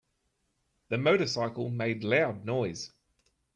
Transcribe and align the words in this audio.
The 0.89 0.97
motorcycle 0.97 1.69
made 1.69 2.03
loud 2.03 2.43
noise. 2.43 2.91